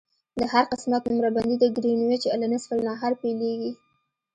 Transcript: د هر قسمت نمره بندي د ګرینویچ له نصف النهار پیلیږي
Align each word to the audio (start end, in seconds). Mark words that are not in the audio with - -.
د 0.39 0.41
هر 0.53 0.63
قسمت 0.71 1.01
نمره 1.09 1.29
بندي 1.35 1.55
د 1.59 1.65
ګرینویچ 1.75 2.23
له 2.41 2.45
نصف 2.53 2.69
النهار 2.75 3.11
پیلیږي 3.21 3.71